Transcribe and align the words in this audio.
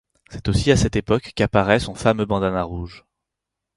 C'est 0.31 0.47
aussi 0.49 0.71
à 0.71 0.77
cette 0.77 0.95
époque 0.95 1.31
qu'apparaît 1.35 1.79
son 1.79 1.93
fameux 1.93 2.25
bandana 2.25 2.63
rouge. 2.63 3.05